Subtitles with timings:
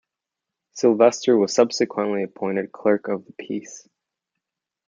[0.71, 3.87] Silvester was subsequently appointed clerk of the peace.